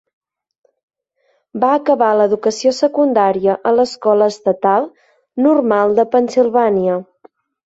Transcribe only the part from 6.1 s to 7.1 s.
Pennsilvània.